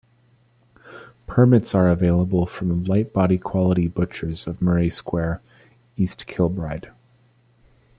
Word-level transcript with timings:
Permits 1.27 1.75
are 1.75 1.87
available 1.87 2.47
from 2.47 2.85
Lightbody 2.85 3.37
Quality 3.39 3.87
Butchers 3.87 4.47
of 4.47 4.59
Murray 4.59 4.89
Square, 4.89 5.43
East 5.95 6.25
Kilbride. 6.25 6.91